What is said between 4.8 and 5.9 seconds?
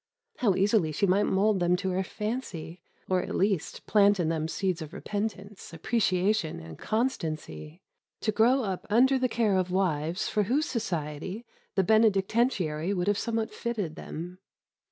of repentance,